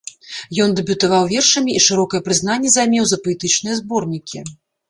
Ён 0.63 0.69
дэбютаваў 0.79 1.27
вершамі 1.33 1.71
і 1.79 1.83
шырокае 1.87 2.21
прызнанне 2.31 2.73
займеў 2.77 3.03
за 3.11 3.21
паэтычныя 3.29 3.75
зборнікі. 3.83 4.39